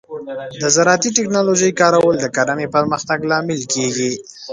د 0.61 0.63
زراعتي 0.75 1.09
ټیکنالوجۍ 1.17 1.71
کارول 1.81 2.15
د 2.19 2.25
کرنې 2.35 2.67
پرمختګ 2.75 3.19
لامل 3.31 3.61
کیږي. 3.73 4.11